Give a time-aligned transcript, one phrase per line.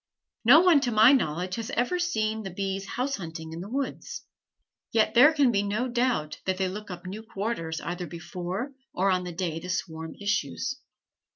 [0.43, 4.25] No one, to my knowledge, has ever seen the bees house hunting in the woods.
[4.91, 9.11] Yet there can be no doubt that they look up new quarters either before or
[9.11, 10.79] on the day the swarm issues.